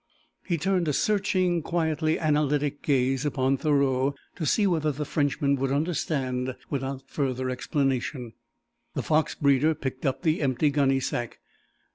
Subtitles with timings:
[0.43, 5.71] He turned a searching, quietly analytic gaze upon Thoreau to see whether the Frenchman would
[5.71, 8.33] understand without further explanation.
[8.95, 11.37] The fox breeder picked up the empty gunny sack.